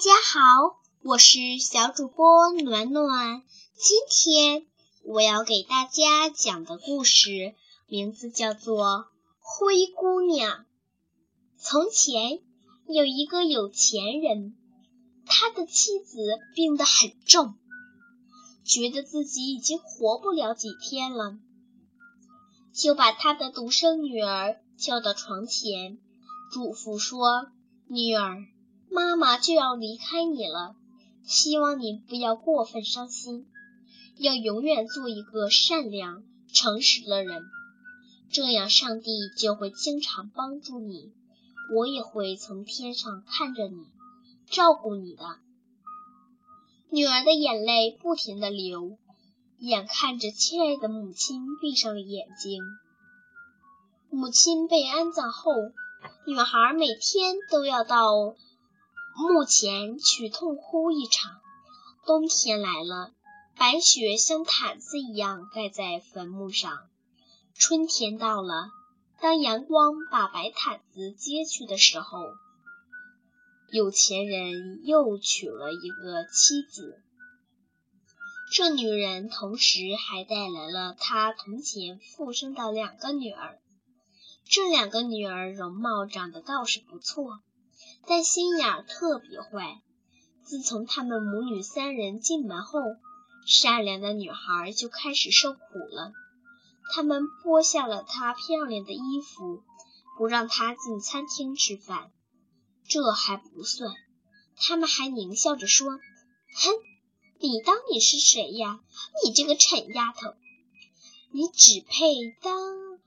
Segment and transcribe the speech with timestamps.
[0.00, 3.42] 大家好，我是小主播暖暖。
[3.74, 4.66] 今天
[5.04, 7.54] 我要给大家讲的故事
[7.86, 8.86] 名字叫做
[9.40, 10.60] 《灰姑娘》。
[11.58, 12.40] 从前
[12.88, 14.56] 有一个有钱人，
[15.26, 16.16] 他的妻子
[16.54, 17.56] 病得很重，
[18.64, 21.36] 觉得自己已经活不了几天了，
[22.72, 25.98] 就把他的独生女儿叫到床前，
[26.50, 27.48] 嘱咐说
[27.86, 28.46] ：“女儿。”
[28.92, 30.74] 妈妈就要离开你了，
[31.22, 33.46] 希望你不要过分伤心，
[34.18, 37.44] 要永远做一个善良、诚实的人，
[38.32, 41.12] 这样上帝就会经常帮助你，
[41.72, 43.86] 我也会从天上看着你，
[44.50, 45.38] 照顾你的。
[46.90, 48.98] 女儿的眼泪不停地流，
[49.60, 52.60] 眼看着亲爱的母亲闭上了眼睛。
[54.10, 55.52] 母亲被安葬后，
[56.26, 58.34] 女孩每天都要到。
[59.20, 61.40] 墓前去痛哭一场。
[62.06, 63.12] 冬天来了，
[63.56, 66.78] 白雪像毯子一样盖在坟墓上。
[67.54, 68.70] 春天到了，
[69.20, 72.18] 当阳光把白毯子揭去的时候，
[73.70, 77.02] 有钱人又娶了一个妻子。
[78.52, 83.58] 这女人同时还带来了他从前附生的两个女儿。
[84.48, 87.40] 这两个女儿容貌长得倒是不错。
[88.06, 89.80] 但心眼特别坏。
[90.42, 92.80] 自从他们母女三人进门后，
[93.46, 96.12] 善良的女孩就开始受苦了。
[96.92, 99.62] 他们剥下了她漂亮的衣服，
[100.18, 102.10] 不让她进餐厅吃饭。
[102.88, 103.94] 这还不算，
[104.56, 105.92] 他们还狞笑着说
[106.56, 106.72] ：“哼，
[107.38, 108.80] 你当你是谁呀？
[109.24, 110.34] 你这个蠢丫头，
[111.30, 112.98] 你只配当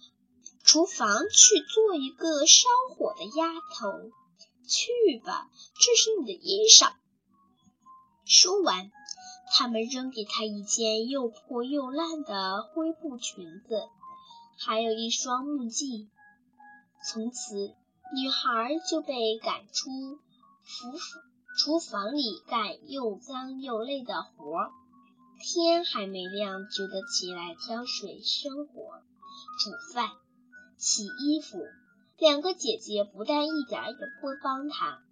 [0.64, 4.12] 厨房去做一个烧火的丫头。”
[4.68, 6.94] 去吧，这是你的衣裳。
[8.26, 8.92] 说完，
[9.56, 13.88] 他们扔给她一件又破又烂的灰布裙子，
[14.58, 16.08] 还有一双木屐。
[17.06, 17.76] 从此，
[18.16, 20.20] 女孩就被赶出
[20.66, 20.98] 厨
[21.58, 24.72] 厨房里干又脏又累的活。
[25.42, 29.02] 天还没亮，就得起来挑水、生火、
[29.60, 30.10] 煮饭、
[30.78, 31.60] 洗衣服。
[32.24, 35.04] 两个姐姐不但一点也不帮他，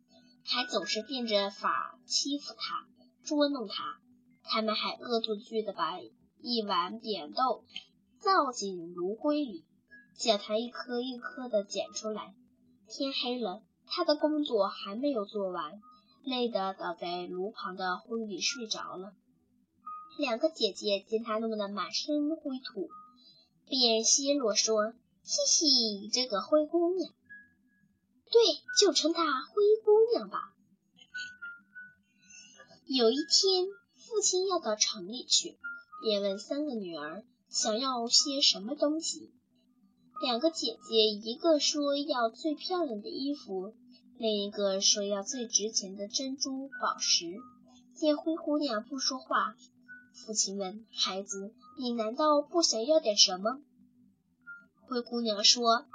[0.45, 2.87] 还总是变着法欺负他、
[3.25, 3.99] 捉弄他。
[4.43, 5.99] 他们还恶作剧地把
[6.39, 7.65] 一碗扁豆
[8.23, 9.65] 倒进炉灰里，
[10.17, 12.33] 叫她一颗一颗地捡出来。
[12.87, 15.81] 天黑了，他的工作还没有做完，
[16.23, 19.11] 累得倒在炉旁的灰里睡着了。
[20.17, 22.87] 两个姐姐见她弄得满身灰土，
[23.67, 24.93] 便奚落说。
[25.23, 27.13] 嘻嘻，这个灰姑娘，
[28.31, 28.41] 对，
[28.79, 29.53] 就称她灰
[29.85, 30.53] 姑娘吧。
[32.85, 35.57] 有一天，父亲要到城里去，
[36.01, 39.31] 便问三个女儿想要些什么东西。
[40.21, 43.73] 两个姐姐，一个说要最漂亮的衣服，
[44.17, 47.39] 另一个说要最值钱的珍珠宝石。
[47.95, 49.55] 见灰姑娘不说话，
[50.13, 53.61] 父亲问孩子：“你难道不想要点什么？”
[54.91, 55.85] 灰姑娘说：“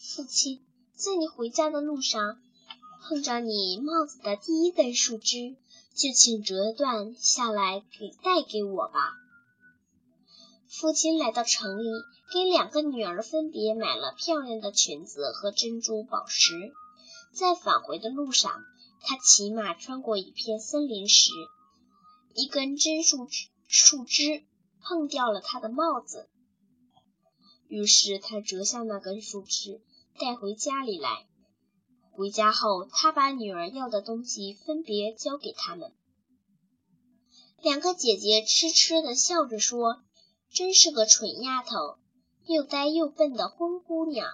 [0.00, 2.38] 父亲，在你回家的路上，
[3.02, 5.56] 碰着你帽子的第一根树枝，
[5.94, 9.12] 就请折断下来给带给我吧。”
[10.72, 11.90] 父亲来到城里，
[12.32, 16.72] 给两个女儿分别买了漂亮的裙子和珍珠宝石。
[17.34, 18.64] 在返回的路上，
[19.02, 21.30] 他骑马穿过一片森林时，
[22.32, 24.44] 一根针树枝树枝
[24.80, 26.26] 碰掉了他的帽子。
[27.68, 29.80] 于是他折下那根树枝，
[30.18, 31.26] 带回家里来。
[32.12, 35.92] 回家后，他把女儿要的东西分别交给他们。
[37.60, 40.02] 两个姐姐痴痴地笑着说
[40.52, 41.98] ：“真是个蠢丫头，
[42.46, 44.28] 又呆又笨的灰姑娘。”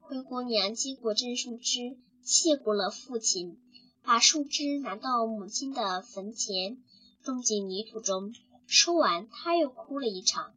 [0.00, 3.58] 灰姑娘接过针树枝，谢过了父亲，
[4.02, 6.82] 把树枝拿到母亲的坟前，
[7.22, 8.34] 种进泥土中。
[8.66, 10.54] 说完，她又哭了一场。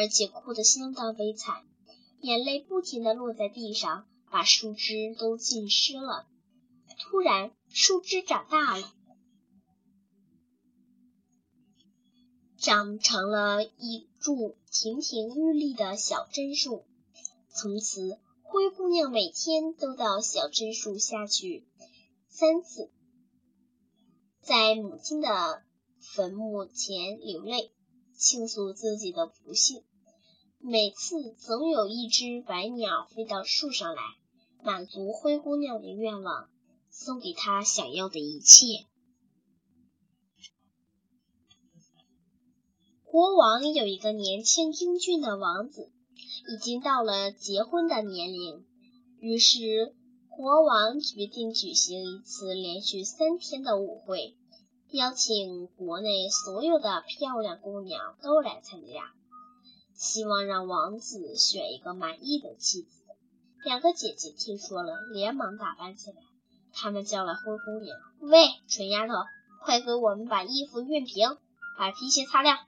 [0.00, 1.62] 而且哭得相当悲惨，
[2.22, 6.26] 眼泪不停地落在地上，把树枝都浸湿了。
[6.98, 8.94] 突然，树枝长大了，
[12.56, 16.86] 长成了一株亭亭玉立的小榛树。
[17.50, 21.66] 从此，灰姑娘每天都到小榛树下去
[22.30, 22.90] 三次，
[24.40, 25.62] 在母亲的
[25.98, 27.70] 坟墓前流泪。
[28.22, 29.82] 倾诉自己的不幸，
[30.62, 34.02] 每次总有一只白鸟飞到树上来
[34.62, 36.50] 满足灰姑娘的愿望
[36.90, 38.86] 送给她想要的一切。
[43.04, 45.90] 国王有一个年轻英俊的王子
[46.52, 48.66] 已经到了结婚的年龄。
[49.18, 49.94] 于是
[50.28, 54.36] 国王决定举行一次连续三天的舞会
[54.90, 59.14] 邀请国内所有的漂亮姑娘都来参加。
[60.00, 62.88] 希望让王子选一个满意的妻子。
[63.62, 66.16] 两个姐姐听说了，连忙打扮起来。
[66.72, 69.12] 他们叫来灰姑娘：“喂，蠢丫头，
[69.62, 71.36] 快给我们把衣服熨平，
[71.76, 72.58] 把皮鞋擦亮。”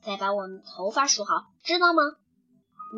[0.00, 2.04] 再把我们头发梳好，知道吗？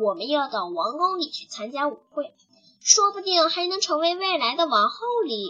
[0.01, 2.33] 我们要到王宫里去参加舞会，
[2.79, 5.49] 说不定还能成为未来的王后哩。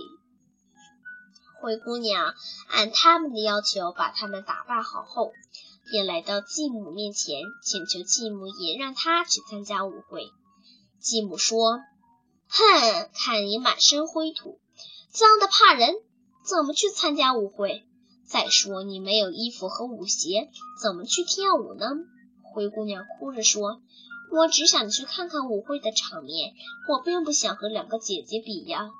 [1.61, 2.33] 灰姑娘
[2.69, 5.31] 按他们的要求把他们打扮好后，
[5.89, 10.29] 便来到继母面前，请求继母也让她去参加舞会。
[10.99, 11.79] 继母说
[12.47, 14.59] ：“哼，看你满身灰土，
[15.11, 15.95] 脏得怕人，
[16.45, 17.83] 怎么去参加舞会？”
[18.27, 20.49] 再说你没有衣服和舞鞋，
[20.81, 21.85] 怎么去跳舞呢？
[22.53, 23.81] 灰姑娘哭着说
[24.31, 26.53] ：“我只想去看看舞会的场面，
[26.87, 28.91] 我并不想和两个姐姐比呀。”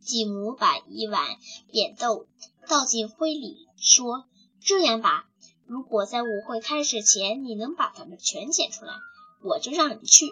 [0.00, 1.26] 继母把一碗
[1.72, 2.28] 扁豆
[2.68, 4.24] 倒进灰里，说
[4.60, 5.26] ：“这样吧，
[5.66, 8.94] 如果在舞会开始前你能把它们全捡出来，
[9.42, 10.26] 我就让你去。”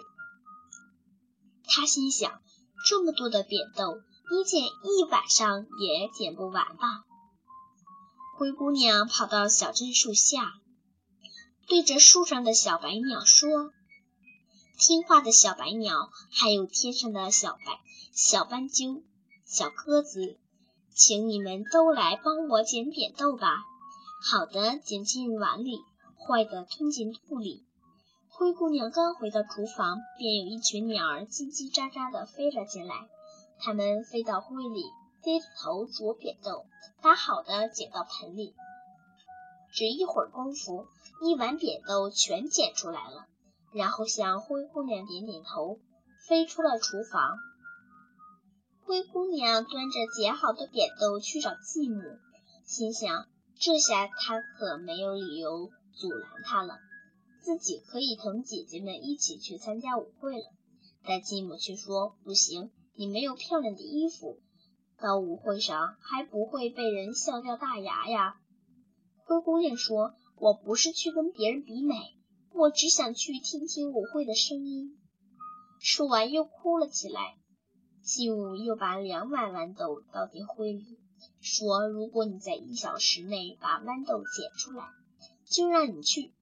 [1.69, 2.41] 他心想：
[2.87, 3.97] 这么多的扁豆，
[4.31, 7.03] 你捡一晚上也捡不完吧？
[8.37, 10.53] 灰姑娘跑到小榛树下，
[11.67, 13.71] 对着树上的小白鸟说
[14.77, 17.79] ：“听话的小白鸟，还有天上的小白、
[18.13, 19.03] 小斑鸠、
[19.45, 20.37] 小鸽子，
[20.93, 23.57] 请你们都来帮我捡扁豆吧。
[24.19, 25.79] 好的，捡进碗里；
[26.17, 27.63] 坏的，吞进肚里。”
[28.29, 33.07] 灰姑娘刚回到厨房，便有一群鸟儿叽叽喳喳地飞了进来，
[33.59, 34.83] 它们飞到灰里。
[35.23, 36.67] 低着头啄扁豆，
[37.01, 38.53] 把好的捡到盆里。
[39.73, 40.85] 只一会儿功夫，
[41.21, 43.25] 一碗扁豆全捡出来了，
[43.73, 45.79] 然后向灰姑娘点点头，
[46.27, 47.37] 飞出了厨房。
[48.85, 52.01] 灰姑娘端着捡好的扁豆去找继母，
[52.65, 53.27] 心想：
[53.59, 56.77] 这下她可没有理由阻拦她了，
[57.41, 60.45] 自己可以同姐姐们一起去参加舞会了。
[61.03, 64.39] 但继母却说：“不行，你没有漂亮的衣服。”
[64.99, 68.35] 到舞会上还不会被人笑掉大牙呀！
[69.25, 71.95] 灰姑娘说：“我不是去跟别人比美，
[72.51, 74.97] 我只想去听听舞会的声音。”
[75.79, 77.37] 说完又哭了起来。
[78.01, 80.97] 继母又把两碗豌豆倒进灰里，
[81.41, 84.87] 说：“如果你在一小时内把豌豆捡出来，
[85.49, 86.33] 就让你去。”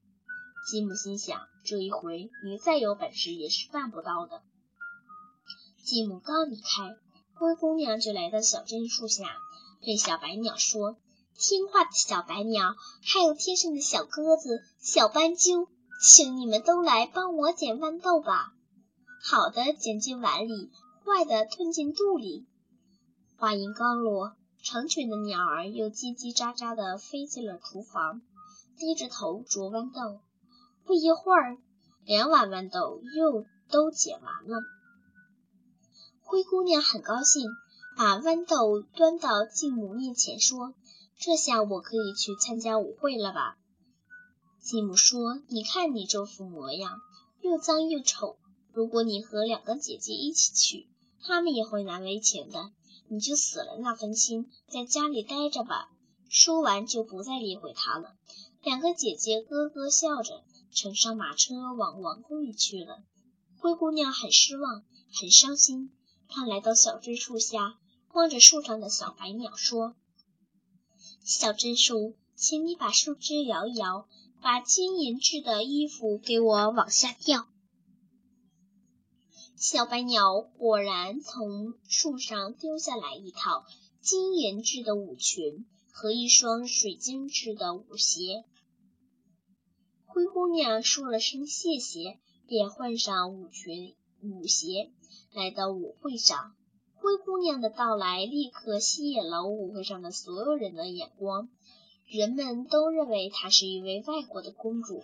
[0.70, 4.42] 继母心想：这一回你再有本事也是办不到的。
[5.84, 6.98] 继母刚离开。
[7.38, 9.26] 灰姑娘就来到小榛树下，
[9.82, 10.96] 对小白鸟说
[11.38, 15.68] ：“听话的小白鸟，还有天上的小鸽子、小斑鸠，
[16.02, 18.54] 请你们都来帮我捡豌豆吧。
[19.22, 20.72] 好的，捡进碗里；
[21.04, 22.48] 坏的，吞进肚里。”
[23.36, 28.24] 话音刚落，成群的鸟儿又叽叽喳喳地飞进了厨房，
[28.80, 30.20] 低着头啄豌豆。
[30.84, 31.60] 不一会儿，
[32.04, 34.64] 两碗豌豆又都捡完了。
[36.24, 37.48] 灰姑娘很高兴，
[37.96, 40.74] 把豌豆端到继母面前，说
[41.22, 43.58] ：“这下我可以去参加舞会了吧？”
[44.62, 47.02] 继母说：“你看你这副模样，
[47.40, 48.36] 又脏又丑。
[48.74, 50.88] 如果你和两个姐姐一起去，
[51.22, 52.72] 她们也会难为情的。
[53.08, 55.90] 你就死了那份心，在家里待着吧。”
[56.28, 58.16] 说完就不再理会她了。
[58.62, 60.44] 两个姐姐咯咯笑着，
[60.74, 63.04] 乘上马车往王宫里去了。
[63.58, 64.84] 灰姑娘很失望，
[65.14, 65.92] 很伤心。
[66.28, 67.78] 她来到小榛树下，
[68.14, 69.96] 望着树上的小白鸟说
[71.24, 74.08] ：“小榛树，请你把树枝摇一摇，
[74.42, 77.48] 把金银制的衣服给我往下掉。”
[79.68, 83.66] 小白鸟果然从树上丢下来一套
[84.00, 88.44] 金银制的舞裙和一双水晶制的舞鞋。
[90.06, 94.92] 灰姑娘说了声谢谢，便换上舞裙、舞鞋。
[95.34, 96.54] 来到舞会上，
[96.94, 101.50] 灰姑娘的到来立刻吸引了舞会上的所有人的眼光。
[102.06, 105.04] 人们都认为她是一位外国的公主，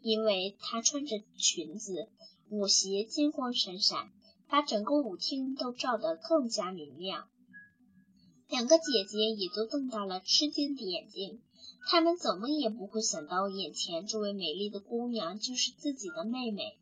[0.00, 2.08] 因为她穿着裙子，
[2.48, 4.10] 舞鞋金光闪闪，
[4.48, 7.28] 把整个舞厅都照得更加明亮。
[8.48, 11.42] 两个姐姐也都瞪大了吃惊的眼睛，
[11.88, 16.78] 她们怎么也不会想到，眼前这位美丽的姑娘就是自己的妹妹。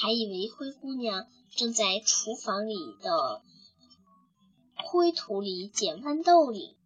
[0.00, 3.42] 还以为灰姑娘正在厨房里的
[4.76, 6.76] 灰土里捡豌豆里。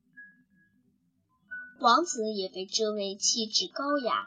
[1.81, 4.27] 王子也被这位气质高雅、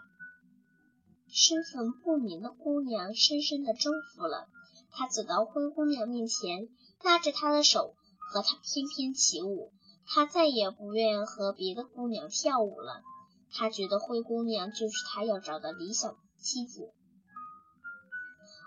[1.40, 4.48] 身份不明的姑娘深深的征服了。
[4.90, 6.68] 他走到灰姑娘面前，
[7.04, 7.94] 拉着她的手，
[8.32, 9.72] 和她翩翩起舞。
[10.08, 13.04] 他再也不愿和别的姑娘跳舞了。
[13.52, 16.92] 他觉得灰姑娘就是他要找的理想妻子。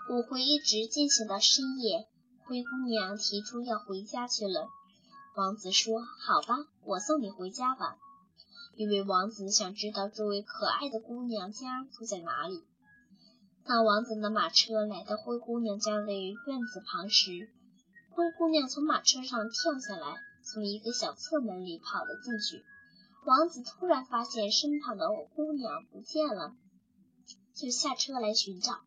[0.09, 2.07] 舞会一直进行到深夜，
[2.45, 4.69] 灰姑娘提出要回家去了。
[5.35, 7.97] 王子说：“好吧，我送你回家吧。”
[8.75, 12.63] 因为王子想知道这位可爱的姑娘家住在哪里。
[13.63, 17.49] 当王子的马车来到灰姑娘家的院子旁时，
[18.09, 22.65] 灰姑娘从马车上跳下来，从一个小侧门里跑了进去。
[23.23, 26.55] 王子突然发现身旁的姑娘不见了，
[27.53, 28.79] 就下车来寻找。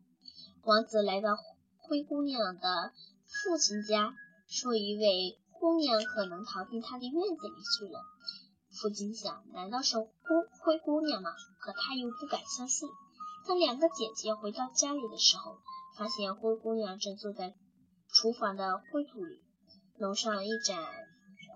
[0.63, 1.37] 王子来到
[1.77, 2.91] 灰姑娘的
[3.27, 4.13] 父亲家，
[4.47, 8.01] 说一位姑娘可能逃进他的院子里去了。
[8.81, 10.07] 父亲想，难道是灰
[10.63, 11.31] 灰姑娘吗？
[11.59, 12.89] 可他又不敢相信。
[13.47, 15.57] 当两个姐姐回到家里的时候，
[15.97, 17.53] 发现灰姑娘正坐在
[18.09, 19.41] 厨房的灰土里，
[19.97, 20.83] 楼上一盏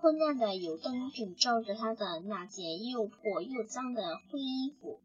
[0.00, 5.00] 昏暗的油灯正照着她的那件又破又脏的灰衣服，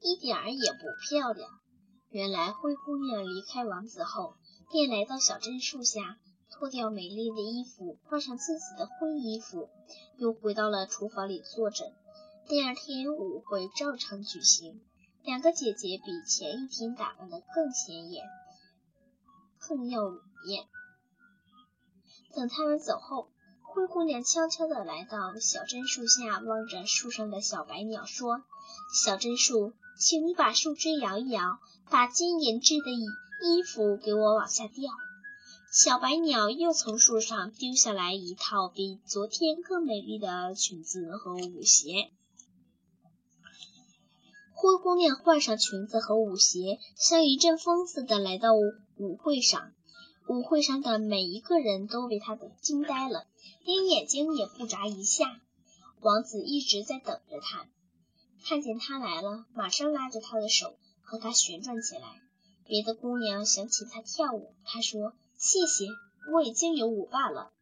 [0.00, 1.50] 一点儿也不漂亮。
[2.10, 4.36] 原来灰姑娘离开王子后，
[4.70, 6.18] 便来到小镇树下，
[6.62, 9.68] 脱掉美丽的衣服，换上自己的灰衣服，
[10.16, 11.92] 又回到了厨房里坐着。
[12.46, 14.80] 第二天舞会照常举行，
[15.24, 18.24] 两个姐姐比前一天打扮的更显眼、
[19.58, 20.04] 更耀
[20.46, 20.68] 眼。
[22.32, 23.28] 等他们走后，
[23.62, 28.44] 灰姑娘悄悄地来到小榛树下，望着树上的小白鸟说
[29.02, 31.58] ：“小榛树，请你把树枝摇一摇。”
[31.90, 34.92] 把金银制的衣衣服给我往下掉。
[35.74, 42.10] 小白鸟又从树上丢下来一套比昨天更美丽的裙子和舞鞋。
[44.52, 49.72] 灰姑娘换上裙子和舞鞋，像一阵风似的来到舞会上。
[50.28, 53.26] 舞会上的每一个人都被她惊呆了，
[53.64, 55.40] 连眼睛也不眨一下。
[56.02, 57.66] 王子一直在等着她，
[58.44, 60.74] 看见她来了，马上拉着她的手。
[61.00, 62.20] 和她旋转起来，
[62.66, 65.86] 别的姑娘想请她跳舞，他说：“谢谢，
[66.32, 67.52] 我已经有舞伴了。”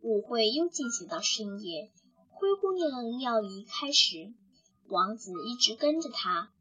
[0.00, 1.90] 舞会又进行到深夜，
[2.30, 4.32] 灰姑娘要离开时，
[4.86, 6.52] 王子一直跟着她，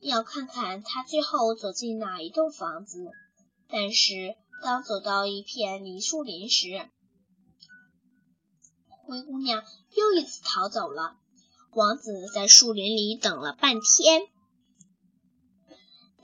[0.00, 2.98] 要看看她最后走进哪一栋房子。
[3.66, 6.90] 但是当走到一片梨树林时，
[8.88, 9.64] 灰姑娘
[9.94, 11.16] 又一次逃走了。
[11.72, 14.28] 王子在树林里等了半天。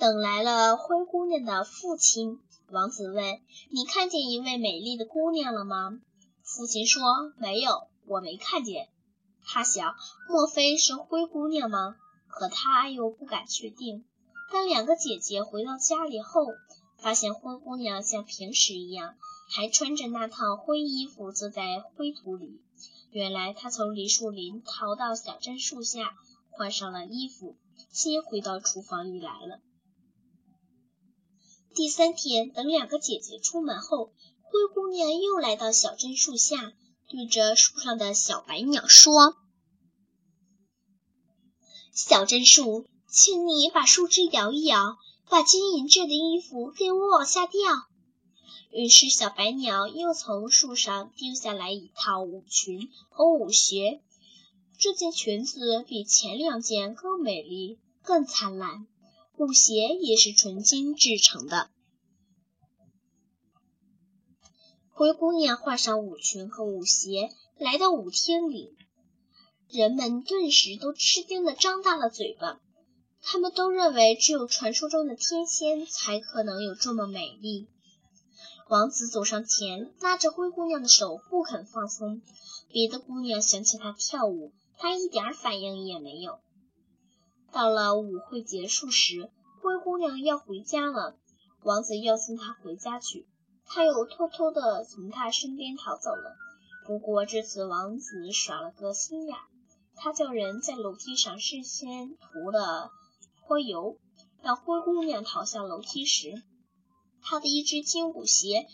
[0.03, 2.41] 等来了灰姑娘的父亲，
[2.73, 3.41] 王子问
[3.71, 6.01] ：“你看见一位美丽的姑娘了吗？”
[6.43, 8.89] 父亲说：“没有，我没看见。”
[9.47, 9.95] 他想，
[10.29, 11.95] 莫非是灰姑娘吗？
[12.27, 14.05] 可他又不敢确定。
[14.51, 16.47] 当两个姐姐回到家里后，
[16.99, 19.15] 发现灰姑娘像平时一样，
[19.55, 22.61] 还穿着那套灰衣服，坐在灰土里。
[23.13, 26.17] 原来她从梨树林逃到小镇树下，
[26.51, 27.55] 换上了衣服，
[27.93, 29.61] 先回到厨房里来了。
[31.75, 34.13] 第三天，等两个姐姐出门后，
[34.43, 36.75] 灰姑娘又来到小榛树下，
[37.09, 39.37] 对着树上的小白鸟说
[41.95, 44.99] ：“小榛树，请你把树枝摇一摇，
[45.31, 47.61] 把金银制的衣服给我往下掉。”
[48.71, 54.03] 于是，小白鸟又从树上丢下来一套舞裙和舞鞋。
[54.79, 58.87] 这件裙子比前两件更美丽、更灿烂。
[59.43, 61.69] 舞鞋也是纯金制成的。
[64.89, 68.77] 灰姑娘换上舞裙和舞鞋，来到舞厅里，
[69.69, 72.61] 人们顿时都吃惊的张大了嘴巴。
[73.21, 77.67] 他们都认为只有传说中的天仙才可能有这么美丽。
[78.69, 82.23] 王子走上前，拉着灰姑娘的手，不肯放松。
[82.69, 86.39] 别的姑娘想请他跳舞，他一点反应也没有。
[87.53, 89.31] 到了舞会结束时，
[89.61, 91.17] 灰姑娘要回家了。
[91.63, 93.27] 王子要送她回家去，
[93.67, 96.35] 她又偷偷地从他身边逃走了。
[96.87, 99.37] 不过这次王子耍了个心眼，
[99.95, 102.91] 他叫人在楼梯上事先涂了
[103.47, 103.99] 泼油。
[104.43, 106.43] 当灰姑娘逃下楼梯时，
[107.21, 108.67] 她的一只金舞鞋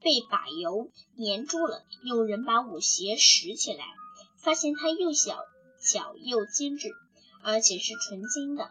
[0.00, 1.84] 被把油粘住了。
[2.04, 3.84] 有人把舞鞋拾起来，
[4.42, 5.38] 发现它又小
[5.80, 6.90] 巧又精致。
[7.42, 8.70] 而且是纯金的。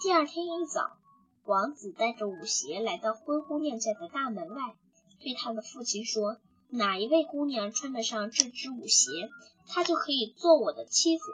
[0.00, 0.98] 第二天一早，
[1.44, 4.74] 王子带着舞鞋来到灰姑娘家的大门外，
[5.20, 6.38] 对他的父亲说
[6.70, 9.30] ：“哪一位姑娘穿得上这只舞鞋，
[9.68, 11.24] 她就可以做我的妻子。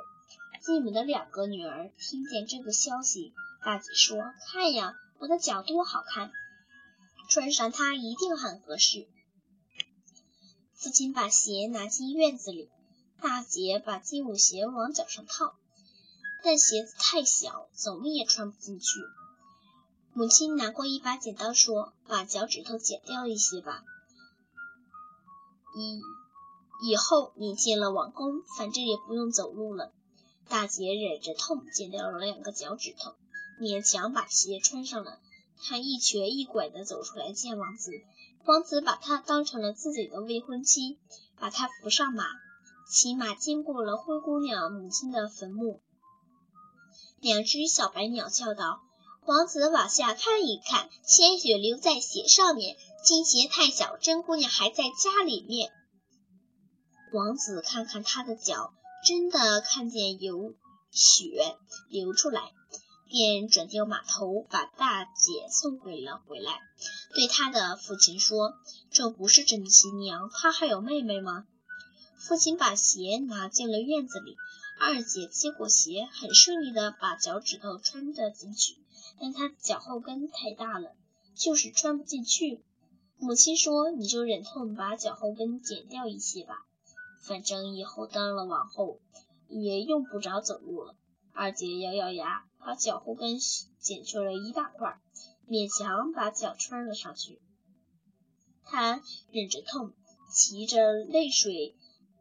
[0.61, 3.33] 继母的两个女儿听见这个消息，
[3.65, 4.19] 大姐说
[4.53, 6.31] ：“看呀，我的脚多好看，
[7.31, 9.07] 穿上它一定很合适。”
[10.75, 12.69] 父亲把鞋拿进院子里，
[13.21, 15.55] 大姐把金舞鞋往脚上套，
[16.49, 19.01] 但鞋子太小，怎么也穿不进去。
[20.15, 23.85] 母亲拿过一把剪刀，说：“把脚趾头剪掉一些吧。”
[25.77, 26.01] 以
[26.89, 29.93] 以后你进了王宫，反正也不用走路了。
[30.49, 33.13] 大姐忍着痛，剪掉了两个脚趾头，
[33.61, 35.19] 勉强把鞋穿上了。
[35.63, 37.91] 她一瘸一拐地走出来见王子，
[38.47, 40.99] 王子把她当成了自己的未婚妻，
[41.39, 42.25] 把她扶上马，
[42.91, 45.83] 骑马经过了灰姑娘母亲的坟墓。
[47.21, 48.81] 两只小白鸟叫道
[49.27, 55.71] ：“王子往下看一看，鲜血流在鞋上面。”金鞋太小，真姑娘还在家里面。
[57.13, 58.75] 王子看看她的脚，
[59.07, 60.55] 真的看见有
[60.91, 61.57] 血
[61.89, 62.53] 流出来，
[63.09, 66.59] 便转掉马头，把大姐送回了回来，
[67.15, 68.55] 对他的父亲说
[68.93, 71.47] ：“这不是真新娘，她还有妹妹吗？”
[72.19, 74.37] 父亲把鞋拿进了院子里，
[74.81, 78.77] 二姐接过鞋，很顺利地把脚趾头穿了进去，
[79.21, 80.95] 但她脚后跟太大了，
[81.35, 82.63] 就是穿不进去。
[83.19, 86.65] 母亲说：“你就忍痛把脚后跟剪掉一些吧，
[87.23, 89.01] 反正以后当了王后
[89.49, 90.95] 也用不着走路了。”
[91.35, 93.39] 二姐咬咬牙，把脚后跟
[93.81, 95.01] 剪去了一大块，
[95.49, 97.41] 勉强把脚穿了上去。
[98.63, 99.93] 她忍着痛，
[100.33, 101.75] 骑着泪水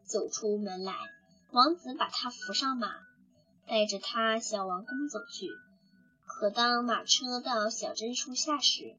[0.05, 0.95] 走出门来。
[1.57, 2.87] 王子把她扶上马，
[3.65, 5.49] 带着她向王宫走去。
[6.27, 8.95] 可当马车到小榛树下时，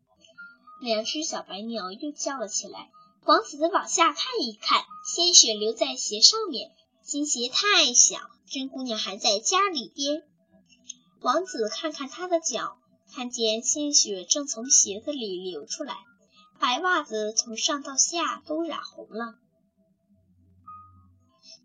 [0.80, 2.90] 两只小白鸟又叫了起来。
[3.24, 6.72] 王子往下看一看，鲜血流在鞋上面。
[7.04, 8.18] 新鞋太小，
[8.48, 10.24] 真姑娘还在家里边。
[11.20, 12.76] 王子看看她的脚，
[13.14, 15.94] 看见鲜血正从鞋子里流出来，
[16.58, 19.36] 白袜子从上到下都染红了。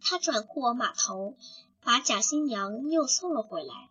[0.04, 1.36] 他转过马头，
[1.82, 3.90] 把假新娘又送了回来，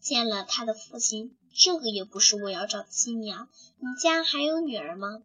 [0.00, 1.36] 见了他的父亲。
[1.56, 3.48] 这个也不是我要找的新娘。
[3.78, 5.22] 你家还有女儿吗？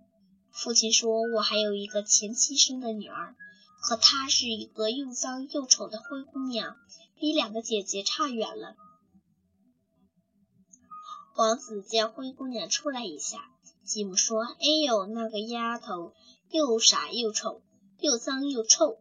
[0.52, 3.36] 父亲说：“我还有一个前妻生的女儿，
[3.82, 6.76] 可她是一个又脏又丑的灰姑娘，
[7.20, 8.76] 比两个姐姐差远了。”
[11.36, 13.50] 王子见灰姑娘出来一下，
[13.86, 16.14] 继母说：“哎呦，那个丫头
[16.50, 17.62] 又傻又丑，
[18.00, 19.00] 又脏又臭，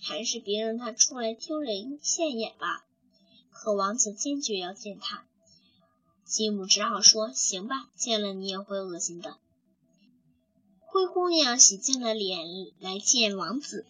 [0.00, 2.84] 还是别让他出来丢人现眼吧。”
[3.50, 5.26] 可王子坚决要见她。
[6.24, 9.36] 继母只好说：“行吧，见了你也会恶心的。”
[10.80, 12.46] 灰姑娘洗净了脸
[12.80, 13.86] 来见王子，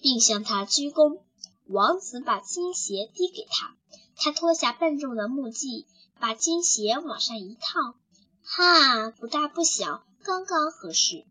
[0.00, 1.20] 并向他鞠躬。
[1.66, 3.76] 王子把金鞋递给他，
[4.16, 5.86] 他脱下笨重的木屐，
[6.18, 7.94] 把金鞋往上一套，
[8.42, 11.24] 哈，不大不小，刚刚合适。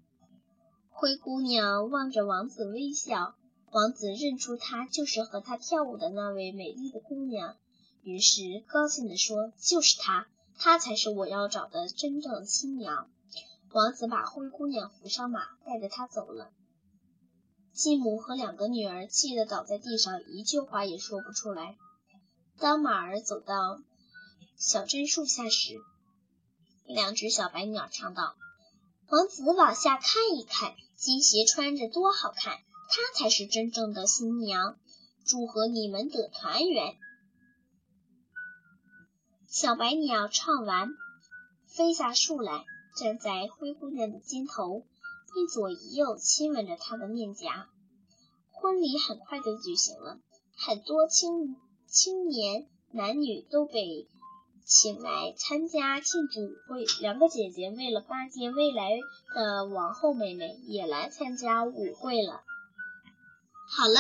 [0.90, 3.36] 灰姑娘望着王子微笑。
[3.72, 7.56] 王子认出她就是和他跳舞的那位美丽的姑娘，
[8.02, 13.12] 于是高兴地说：“就是她，她才是我要找的真正的新娘。”
[13.72, 16.52] 王子把灰姑娘扶上马，带着她走了。
[17.72, 21.78] 继母和两个女儿气得倒在地上，一句话也说不出来。
[22.58, 23.80] 当马儿走到
[24.58, 25.80] 小榛树下时，
[26.86, 28.36] 两只小白鸟唱道
[29.10, 32.60] ：“王子往下看一看，金鞋穿着多好看。”
[32.92, 34.78] 她才是真正的新娘，
[35.24, 36.98] 祝贺你们的团圆。
[39.48, 40.90] 小白鸟唱完，
[41.68, 42.66] 飞下树来，
[42.98, 44.86] 站在灰姑娘的肩头，
[45.36, 47.70] 一左一右亲吻着她的面颊。
[48.52, 50.20] 婚礼很快就举行了，
[50.56, 51.56] 很多青
[51.88, 54.08] 青年男女都被
[54.70, 56.86] 请来参加庆祝舞会。
[57.02, 58.92] 两个姐姐为了巴结未来
[59.34, 62.42] 的王后妹妹，也来参加舞会了。
[63.68, 64.00] 好了，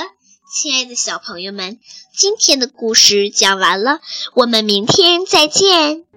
[0.53, 1.79] 亲爱的小朋友们，
[2.15, 3.99] 今天的故事讲完了，
[4.35, 6.08] 我们明天再见。